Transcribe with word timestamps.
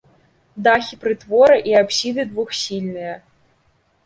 Дахі 0.67 0.97
прытвора 1.03 1.57
і 1.73 1.75
апсіды 1.83 2.27
двухсхільныя. 2.31 3.13